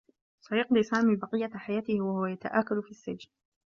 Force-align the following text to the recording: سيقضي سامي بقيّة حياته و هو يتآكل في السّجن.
سيقضي 0.41 0.83
سامي 0.83 1.15
بقيّة 1.15 1.51
حياته 1.57 2.01
و 2.01 2.11
هو 2.17 2.25
يتآكل 2.25 2.83
في 2.83 2.91
السّجن. 2.91 3.29